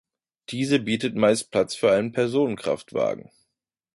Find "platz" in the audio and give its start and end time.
1.51-1.75